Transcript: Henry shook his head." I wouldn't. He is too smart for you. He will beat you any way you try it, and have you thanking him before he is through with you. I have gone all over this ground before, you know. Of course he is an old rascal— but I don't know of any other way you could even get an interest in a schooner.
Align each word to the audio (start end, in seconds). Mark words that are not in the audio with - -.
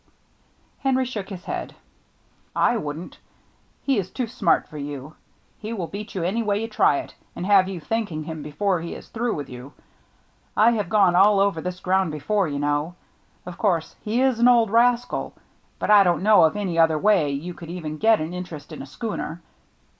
Henry 0.79 1.05
shook 1.05 1.29
his 1.29 1.45
head." 1.45 1.75
I 2.71 2.75
wouldn't. 2.75 3.19
He 3.83 3.99
is 3.99 4.09
too 4.09 4.25
smart 4.25 4.67
for 4.67 4.79
you. 4.79 5.13
He 5.59 5.73
will 5.73 5.85
beat 5.85 6.15
you 6.15 6.23
any 6.23 6.41
way 6.41 6.59
you 6.59 6.67
try 6.67 6.97
it, 6.97 7.13
and 7.35 7.45
have 7.45 7.69
you 7.69 7.79
thanking 7.79 8.23
him 8.23 8.41
before 8.41 8.81
he 8.81 8.95
is 8.95 9.09
through 9.09 9.35
with 9.35 9.47
you. 9.47 9.73
I 10.57 10.71
have 10.71 10.89
gone 10.89 11.15
all 11.15 11.39
over 11.39 11.61
this 11.61 11.79
ground 11.79 12.11
before, 12.11 12.47
you 12.47 12.57
know. 12.57 12.95
Of 13.45 13.59
course 13.59 13.95
he 14.01 14.23
is 14.23 14.39
an 14.39 14.47
old 14.47 14.71
rascal— 14.71 15.35
but 15.77 15.91
I 15.91 16.01
don't 16.03 16.23
know 16.23 16.45
of 16.45 16.55
any 16.57 16.79
other 16.79 16.97
way 16.97 17.29
you 17.29 17.53
could 17.53 17.69
even 17.69 17.99
get 17.99 18.19
an 18.19 18.33
interest 18.33 18.71
in 18.71 18.81
a 18.81 18.87
schooner. 18.87 19.39